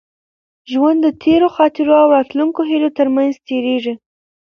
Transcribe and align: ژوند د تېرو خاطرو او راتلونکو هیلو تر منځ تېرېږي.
ژوند 0.71 0.99
د 1.05 1.07
تېرو 1.23 1.47
خاطرو 1.55 1.93
او 2.01 2.07
راتلونکو 2.17 2.61
هیلو 2.69 2.89
تر 2.97 3.07
منځ 3.15 3.33
تېرېږي. 3.47 3.93